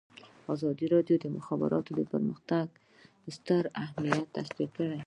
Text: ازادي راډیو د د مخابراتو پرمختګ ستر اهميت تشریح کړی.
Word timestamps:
ازادي 0.53 0.85
راډیو 0.93 1.15
د 1.19 1.23
د 1.25 1.33
مخابراتو 1.37 1.91
پرمختګ 2.13 2.65
ستر 3.35 3.63
اهميت 3.83 4.25
تشریح 4.37 4.69
کړی. 4.77 4.99